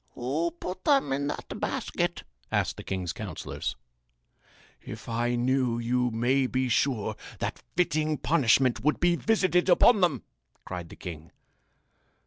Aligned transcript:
"Who 0.15 0.49
put 0.59 0.83
them 0.85 1.13
in 1.13 1.27
that 1.27 1.59
basket?" 1.59 2.23
asked 2.51 2.77
the 2.77 2.83
king's 2.83 3.13
counsellors. 3.13 3.75
"If 4.81 5.07
I 5.07 5.35
knew 5.35 5.77
you 5.77 6.09
may 6.09 6.47
be 6.47 6.69
sure 6.69 7.15
that 7.37 7.61
fitting 7.77 8.17
punishment 8.17 8.83
would 8.83 8.99
be 8.99 9.15
visited 9.15 9.69
upon 9.69 10.01
them!" 10.01 10.23
cried 10.65 10.89
the 10.89 10.95
king. 10.95 11.29